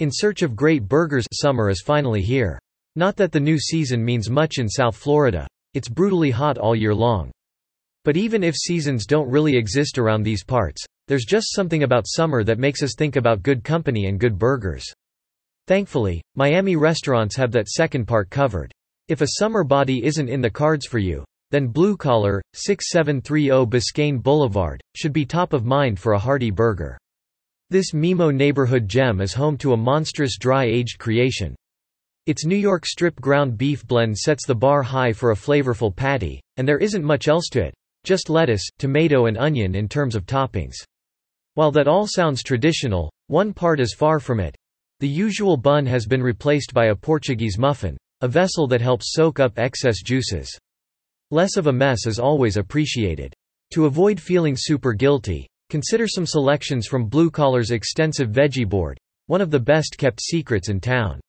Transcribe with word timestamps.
In 0.00 0.10
search 0.12 0.42
of 0.42 0.56
great 0.56 0.88
burgers 0.88 1.24
summer 1.32 1.70
is 1.70 1.80
finally 1.80 2.20
here. 2.20 2.58
Not 2.96 3.14
that 3.14 3.30
the 3.30 3.38
new 3.38 3.56
season 3.60 4.04
means 4.04 4.28
much 4.28 4.58
in 4.58 4.68
South 4.68 4.96
Florida. 4.96 5.46
It's 5.72 5.88
brutally 5.88 6.32
hot 6.32 6.58
all 6.58 6.74
year 6.74 6.92
long. 6.92 7.30
But 8.04 8.16
even 8.16 8.42
if 8.42 8.56
seasons 8.56 9.06
don't 9.06 9.30
really 9.30 9.56
exist 9.56 9.96
around 9.96 10.24
these 10.24 10.42
parts, 10.42 10.84
there's 11.06 11.24
just 11.24 11.54
something 11.54 11.84
about 11.84 12.08
summer 12.08 12.42
that 12.42 12.58
makes 12.58 12.82
us 12.82 12.96
think 12.98 13.14
about 13.14 13.44
good 13.44 13.62
company 13.62 14.06
and 14.06 14.18
good 14.18 14.36
burgers. 14.36 14.84
Thankfully, 15.68 16.20
Miami 16.34 16.74
restaurants 16.74 17.36
have 17.36 17.52
that 17.52 17.68
second 17.68 18.06
part 18.06 18.30
covered. 18.30 18.72
If 19.06 19.20
a 19.20 19.38
summer 19.38 19.62
body 19.62 20.04
isn't 20.04 20.28
in 20.28 20.40
the 20.40 20.50
cards 20.50 20.86
for 20.86 20.98
you, 20.98 21.24
then 21.52 21.68
Blue 21.68 21.96
Collar, 21.96 22.42
6730 22.54 23.48
Biscayne 23.70 24.20
Boulevard, 24.20 24.80
should 24.96 25.12
be 25.12 25.24
top 25.24 25.52
of 25.52 25.64
mind 25.64 26.00
for 26.00 26.14
a 26.14 26.18
hearty 26.18 26.50
burger. 26.50 26.98
This 27.70 27.92
Mimo 27.92 28.30
neighborhood 28.30 28.86
gem 28.88 29.22
is 29.22 29.32
home 29.32 29.56
to 29.58 29.72
a 29.72 29.76
monstrous 29.76 30.36
dry-aged 30.38 30.98
creation. 30.98 31.56
Its 32.26 32.44
New 32.44 32.56
York 32.56 32.84
strip 32.84 33.18
ground 33.20 33.56
beef 33.56 33.86
blend 33.86 34.18
sets 34.18 34.46
the 34.46 34.54
bar 34.54 34.82
high 34.82 35.14
for 35.14 35.30
a 35.30 35.36
flavorful 35.36 35.94
patty, 35.94 36.42
and 36.58 36.68
there 36.68 36.78
isn't 36.78 37.02
much 37.02 37.26
else 37.26 37.48
to 37.52 37.62
it. 37.62 37.74
Just 38.04 38.28
lettuce, 38.28 38.68
tomato 38.78 39.26
and 39.26 39.38
onion 39.38 39.74
in 39.74 39.88
terms 39.88 40.14
of 40.14 40.26
toppings. 40.26 40.74
While 41.54 41.70
that 41.72 41.88
all 41.88 42.06
sounds 42.06 42.42
traditional, 42.42 43.10
one 43.28 43.54
part 43.54 43.80
is 43.80 43.94
far 43.94 44.20
from 44.20 44.40
it. 44.40 44.54
The 45.00 45.08
usual 45.08 45.56
bun 45.56 45.86
has 45.86 46.04
been 46.04 46.22
replaced 46.22 46.74
by 46.74 46.86
a 46.86 46.94
Portuguese 46.94 47.58
muffin, 47.58 47.96
a 48.20 48.28
vessel 48.28 48.66
that 48.68 48.82
helps 48.82 49.12
soak 49.14 49.40
up 49.40 49.58
excess 49.58 50.02
juices. 50.02 50.54
Less 51.30 51.56
of 51.56 51.66
a 51.66 51.72
mess 51.72 52.06
is 52.06 52.18
always 52.18 52.58
appreciated. 52.58 53.32
To 53.72 53.86
avoid 53.86 54.20
feeling 54.20 54.54
super 54.54 54.92
guilty, 54.92 55.48
consider 55.70 56.06
some 56.06 56.26
selections 56.26 56.86
from 56.86 57.06
Blue 57.06 57.30
Collar's 57.30 57.70
extensive 57.70 58.30
veggie 58.30 58.68
board, 58.68 58.98
one 59.26 59.40
of 59.40 59.50
the 59.50 59.60
best 59.60 59.96
kept 59.98 60.20
secrets 60.20 60.68
in 60.68 60.80
town. 60.80 61.20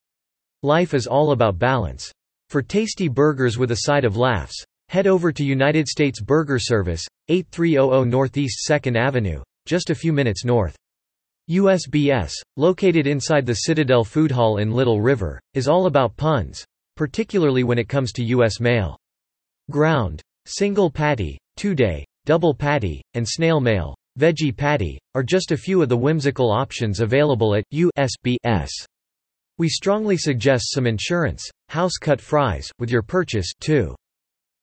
Life 0.64 0.94
is 0.94 1.08
all 1.08 1.32
about 1.32 1.60
balance. 1.60 2.12
For 2.50 2.62
tasty 2.62 3.08
burgers 3.08 3.58
with 3.58 3.72
a 3.72 3.82
side 3.82 4.06
of 4.06 4.18
laughs, 4.18 4.64
head 4.90 5.08
over 5.08 5.32
to 5.32 5.44
United 5.44 5.88
States 5.88 6.22
Burger 6.22 6.60
Service, 6.60 7.06
8300 7.30 8.06
Northeast 8.06 8.68
2nd 8.70 8.98
Avenue, 8.98 9.42
just 9.66 9.90
a 9.90 9.96
few 9.96 10.14
minutes 10.14 10.46
north. 10.46 10.76
USBS, 11.50 12.32
located 12.58 13.08
inside 13.08 13.46
the 13.46 13.54
Citadel 13.54 14.04
Food 14.04 14.32
Hall 14.32 14.58
in 14.58 14.72
Little 14.72 15.02
River, 15.02 15.40
is 15.54 15.68
all 15.68 15.86
about 15.86 16.18
puns, 16.18 16.66
particularly 16.96 17.64
when 17.64 17.78
it 17.78 17.90
comes 17.90 18.12
to 18.14 18.24
U.S. 18.24 18.60
mail. 18.60 18.98
Ground, 19.70 20.22
single 20.46 20.90
patty, 20.90 21.38
two-day, 21.58 22.06
double 22.26 22.54
patty, 22.54 23.02
and 23.14 23.28
snail 23.28 23.60
mail, 23.60 23.96
veggie 24.20 24.56
patty, 24.56 25.00
are 25.14 25.24
just 25.24 25.52
a 25.52 25.58
few 25.58 25.82
of 25.82 25.90
the 25.90 25.98
whimsical 25.98 26.52
options 26.52 27.00
available 27.00 27.56
at 27.56 27.64
USBS. 27.74 28.70
We 29.58 29.70
strongly 29.70 30.18
suggest 30.18 30.74
some 30.74 30.86
insurance, 30.88 31.50
house-cut 31.70 32.20
fries, 32.20 32.70
with 32.80 32.92
your 32.92 33.02
purchase, 33.02 33.52
too. 33.60 33.96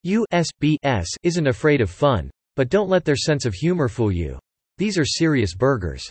USBS 0.07 1.07
isn't 1.23 1.47
afraid 1.47 1.81
of 1.81 1.91
fun, 1.91 2.31
but 2.57 2.69
don't 2.69 2.91
let 2.91 3.05
their 3.05 3.17
sense 3.17 3.45
of 3.45 3.55
humor 3.55 3.89
fool 3.89 4.13
you. 4.13 4.39
These 4.79 4.99
are 4.99 5.05
serious 5.05 5.55
burgers. 5.55 6.03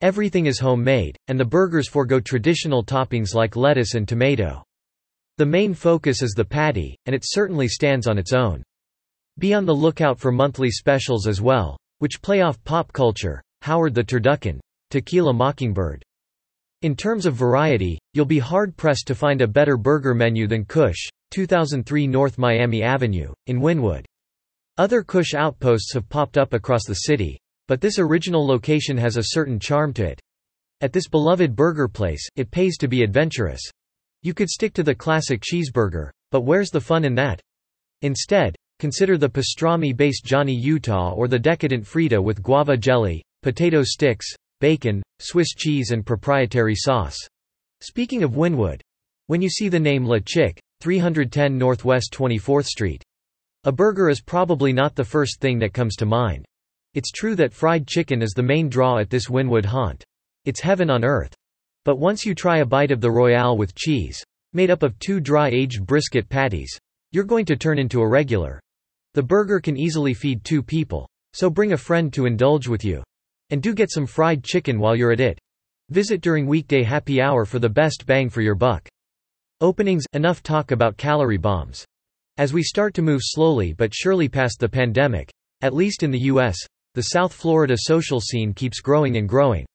Everything 0.00 0.46
is 0.46 0.58
homemade, 0.58 1.16
and 1.28 1.38
the 1.38 1.44
burgers 1.44 1.88
forego 1.88 2.18
traditional 2.18 2.82
toppings 2.82 3.34
like 3.34 3.56
lettuce 3.56 3.94
and 3.94 4.08
tomato. 4.08 4.62
The 5.36 5.46
main 5.46 5.74
focus 5.74 6.22
is 6.22 6.32
the 6.32 6.44
patty, 6.44 6.96
and 7.06 7.14
it 7.14 7.24
certainly 7.24 7.68
stands 7.68 8.06
on 8.06 8.18
its 8.18 8.32
own. 8.32 8.62
Be 9.38 9.54
on 9.54 9.66
the 9.66 9.74
lookout 9.74 10.18
for 10.18 10.32
monthly 10.32 10.70
specials 10.70 11.26
as 11.26 11.40
well, 11.40 11.76
which 12.00 12.20
play 12.20 12.42
off 12.42 12.62
pop 12.64 12.92
culture, 12.92 13.40
Howard 13.62 13.94
the 13.94 14.04
Turducken, 14.04 14.60
Tequila 14.90 15.32
Mockingbird, 15.32 16.02
in 16.82 16.96
terms 16.96 17.26
of 17.26 17.34
variety, 17.34 17.98
you'll 18.14 18.24
be 18.24 18.38
hard-pressed 18.38 19.06
to 19.08 19.14
find 19.14 19.42
a 19.42 19.46
better 19.46 19.76
burger 19.76 20.14
menu 20.14 20.46
than 20.46 20.64
Kush, 20.64 21.10
2003 21.30 22.06
North 22.06 22.38
Miami 22.38 22.82
Avenue, 22.82 23.34
in 23.48 23.60
Wynwood. 23.60 24.06
Other 24.78 25.02
Kush 25.02 25.34
outposts 25.34 25.92
have 25.92 26.08
popped 26.08 26.38
up 26.38 26.54
across 26.54 26.86
the 26.86 26.94
city, 26.94 27.38
but 27.68 27.82
this 27.82 27.98
original 27.98 28.46
location 28.46 28.96
has 28.96 29.18
a 29.18 29.24
certain 29.26 29.60
charm 29.60 29.92
to 29.92 30.06
it. 30.06 30.18
At 30.80 30.94
this 30.94 31.06
beloved 31.06 31.54
burger 31.54 31.86
place, 31.86 32.26
it 32.36 32.50
pays 32.50 32.78
to 32.78 32.88
be 32.88 33.02
adventurous. 33.02 33.60
You 34.22 34.32
could 34.32 34.48
stick 34.48 34.72
to 34.74 34.82
the 34.82 34.94
classic 34.94 35.42
cheeseburger, 35.42 36.08
but 36.30 36.46
where's 36.46 36.70
the 36.70 36.80
fun 36.80 37.04
in 37.04 37.14
that? 37.16 37.42
Instead, 38.00 38.56
consider 38.80 39.16
the 39.18 39.28
pastrami-based 39.28 40.24
Johnny 40.24 40.54
Utah 40.54 41.12
or 41.12 41.28
the 41.28 41.38
decadent 41.38 41.84
Frita 41.84 42.20
with 42.20 42.42
guava 42.42 42.76
jelly, 42.76 43.22
potato 43.42 43.82
sticks, 43.84 44.26
bacon, 44.58 45.02
Swiss 45.20 45.50
cheese 45.50 45.90
and 45.90 46.04
proprietary 46.04 46.74
sauce. 46.74 47.16
Speaking 47.82 48.22
of 48.22 48.32
Wynwood. 48.32 48.80
When 49.26 49.40
you 49.40 49.48
see 49.48 49.68
the 49.68 49.78
name 49.78 50.04
La 50.04 50.18
Chick, 50.24 50.58
310 50.80 51.56
Northwest 51.56 52.12
24th 52.12 52.64
Street. 52.64 53.04
A 53.64 53.70
burger 53.70 54.08
is 54.08 54.22
probably 54.22 54.72
not 54.72 54.96
the 54.96 55.04
first 55.04 55.40
thing 55.40 55.58
that 55.58 55.74
comes 55.74 55.94
to 55.96 56.06
mind. 56.06 56.44
It's 56.94 57.10
true 57.10 57.36
that 57.36 57.52
fried 57.52 57.86
chicken 57.86 58.22
is 58.22 58.32
the 58.32 58.42
main 58.42 58.68
draw 58.68 58.98
at 58.98 59.10
this 59.10 59.28
Wynwood 59.28 59.66
haunt. 59.66 60.02
It's 60.46 60.60
heaven 60.60 60.90
on 60.90 61.04
earth. 61.04 61.34
But 61.84 61.98
once 61.98 62.24
you 62.24 62.34
try 62.34 62.58
a 62.58 62.66
bite 62.66 62.90
of 62.90 63.00
the 63.00 63.10
Royale 63.10 63.56
with 63.56 63.74
cheese, 63.74 64.24
made 64.54 64.70
up 64.70 64.82
of 64.82 64.98
two 64.98 65.20
dry-aged 65.20 65.86
brisket 65.86 66.28
patties, 66.28 66.76
you're 67.12 67.24
going 67.24 67.44
to 67.44 67.56
turn 67.56 67.78
into 67.78 68.00
a 68.00 68.08
regular. 68.08 68.60
The 69.14 69.22
burger 69.22 69.58
can 69.58 69.76
easily 69.76 70.14
feed 70.14 70.44
two 70.44 70.62
people, 70.62 71.08
so 71.32 71.50
bring 71.50 71.72
a 71.72 71.76
friend 71.76 72.12
to 72.12 72.26
indulge 72.26 72.68
with 72.68 72.84
you. 72.84 73.02
And 73.50 73.60
do 73.60 73.74
get 73.74 73.90
some 73.90 74.06
fried 74.06 74.44
chicken 74.44 74.78
while 74.78 74.94
you're 74.94 75.10
at 75.10 75.18
it. 75.18 75.38
Visit 75.88 76.20
during 76.20 76.46
weekday 76.46 76.84
happy 76.84 77.20
hour 77.20 77.44
for 77.44 77.58
the 77.58 77.68
best 77.68 78.06
bang 78.06 78.30
for 78.30 78.40
your 78.40 78.54
buck. 78.54 78.88
Openings 79.60 80.04
Enough 80.12 80.42
talk 80.44 80.70
about 80.70 80.96
calorie 80.96 81.36
bombs. 81.36 81.84
As 82.38 82.52
we 82.52 82.62
start 82.62 82.94
to 82.94 83.02
move 83.02 83.20
slowly 83.22 83.72
but 83.72 83.92
surely 83.92 84.28
past 84.28 84.60
the 84.60 84.68
pandemic, 84.68 85.28
at 85.62 85.74
least 85.74 86.04
in 86.04 86.12
the 86.12 86.26
U.S., 86.32 86.56
the 86.94 87.02
South 87.02 87.32
Florida 87.32 87.74
social 87.76 88.20
scene 88.20 88.54
keeps 88.54 88.80
growing 88.80 89.16
and 89.16 89.28
growing. 89.28 89.66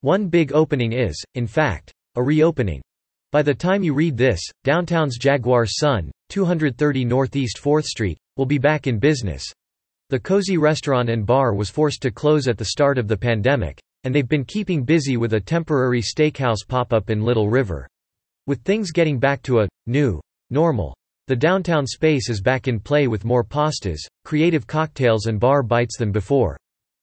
One 0.00 0.28
big 0.28 0.52
opening 0.52 0.92
is, 0.92 1.22
in 1.34 1.46
fact, 1.46 1.92
a 2.16 2.22
reopening. 2.22 2.80
By 3.32 3.42
the 3.42 3.54
time 3.54 3.82
you 3.82 3.92
read 3.92 4.16
this, 4.16 4.40
downtown's 4.64 5.18
Jaguar 5.18 5.66
Sun, 5.66 6.10
230 6.30 7.04
Northeast 7.04 7.60
4th 7.62 7.84
Street, 7.84 8.16
will 8.38 8.46
be 8.46 8.56
back 8.56 8.86
in 8.86 8.98
business. 8.98 9.44
The 10.08 10.18
Cozy 10.18 10.56
restaurant 10.56 11.10
and 11.10 11.26
bar 11.26 11.52
was 11.52 11.68
forced 11.68 12.00
to 12.02 12.10
close 12.10 12.48
at 12.48 12.56
the 12.56 12.64
start 12.66 12.96
of 12.96 13.08
the 13.08 13.16
pandemic, 13.16 13.78
and 14.04 14.14
they've 14.14 14.28
been 14.28 14.44
keeping 14.44 14.84
busy 14.84 15.18
with 15.18 15.34
a 15.34 15.40
temporary 15.40 16.00
steakhouse 16.00 16.66
pop-up 16.66 17.10
in 17.10 17.20
Little 17.20 17.50
River. 17.50 17.86
With 18.46 18.62
things 18.62 18.92
getting 18.92 19.18
back 19.18 19.42
to 19.42 19.60
a 19.60 19.68
new 19.86 20.20
normal, 20.48 20.94
the 21.26 21.36
downtown 21.36 21.86
space 21.86 22.30
is 22.30 22.40
back 22.40 22.68
in 22.68 22.80
play 22.80 23.06
with 23.06 23.26
more 23.26 23.44
pastas, 23.44 24.00
creative 24.24 24.66
cocktails 24.66 25.26
and 25.26 25.38
bar 25.38 25.62
bites 25.62 25.98
than 25.98 26.10
before. 26.10 26.56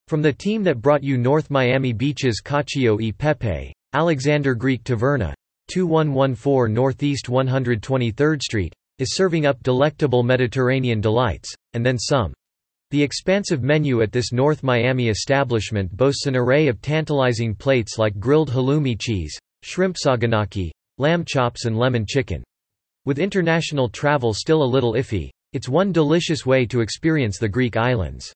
From 0.07 0.23
the 0.23 0.33
team 0.33 0.63
that 0.63 0.81
brought 0.81 1.03
you 1.03 1.17
North 1.17 1.51
Miami 1.51 1.93
Beach's 1.93 2.41
Cacio 2.41 2.99
e 2.99 3.11
Pepe, 3.11 3.71
Alexander 3.93 4.55
Greek 4.55 4.83
Taverna, 4.83 5.33
2114 5.67 6.73
Northeast 6.73 7.27
123rd 7.27 8.41
Street, 8.41 8.73
is 8.99 9.15
serving 9.15 9.45
up 9.45 9.61
delectable 9.63 10.23
Mediterranean 10.23 11.01
delights, 11.01 11.53
and 11.73 11.85
then 11.85 11.97
some. 11.97 12.33
The 12.91 13.01
expansive 13.03 13.63
menu 13.63 14.01
at 14.01 14.11
this 14.11 14.31
North 14.31 14.63
Miami 14.63 15.09
establishment 15.09 15.95
boasts 15.97 16.27
an 16.27 16.35
array 16.35 16.67
of 16.67 16.81
tantalizing 16.81 17.55
plates 17.55 17.97
like 17.97 18.19
grilled 18.19 18.51
halloumi 18.51 18.99
cheese, 18.99 19.37
shrimp 19.63 19.95
saganaki, 19.97 20.71
lamb 20.97 21.25
chops 21.25 21.65
and 21.65 21.77
lemon 21.77 22.05
chicken. 22.07 22.43
With 23.05 23.19
international 23.19 23.89
travel 23.89 24.33
still 24.33 24.63
a 24.63 24.73
little 24.73 24.93
iffy, 24.93 25.29
it's 25.53 25.67
one 25.67 25.91
delicious 25.91 26.45
way 26.45 26.65
to 26.67 26.81
experience 26.81 27.37
the 27.37 27.49
Greek 27.49 27.75
islands. 27.77 28.31